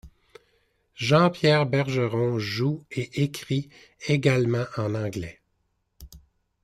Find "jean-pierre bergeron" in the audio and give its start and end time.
0.95-2.39